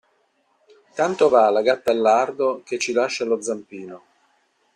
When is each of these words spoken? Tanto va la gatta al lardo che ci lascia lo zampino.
Tanto 0.99 1.29
va 1.29 1.51
la 1.51 1.61
gatta 1.61 1.91
al 1.91 1.99
lardo 1.99 2.63
che 2.65 2.79
ci 2.79 2.91
lascia 2.91 3.23
lo 3.23 3.39
zampino. 3.39 4.03